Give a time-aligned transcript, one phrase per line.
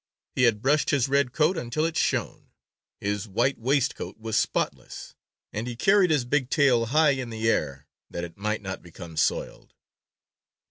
[0.33, 2.49] He had brushed his red coat until it shone.
[2.99, 5.13] His white waistcoat was spotless,
[5.53, 9.15] and he carried his big tail high in the air, that it might not become
[9.15, 9.75] soiled.